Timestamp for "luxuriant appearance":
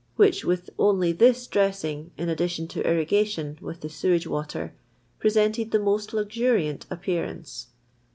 6.11-7.67